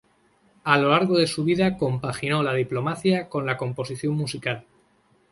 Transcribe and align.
A 0.63 0.79
lo 0.79 0.89
largo 0.89 1.15
de 1.19 1.27
su 1.27 1.43
vida 1.43 1.77
compaginó 1.77 2.41
la 2.41 2.55
diplomacia 2.55 3.29
con 3.29 3.45
la 3.45 3.55
composición 3.55 4.15
musical. 4.15 4.65